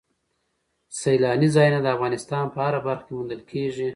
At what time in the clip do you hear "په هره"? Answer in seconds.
2.53-2.79